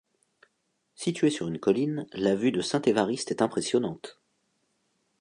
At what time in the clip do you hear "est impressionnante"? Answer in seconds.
3.29-4.19